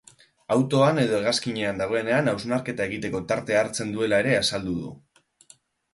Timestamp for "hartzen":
3.65-3.95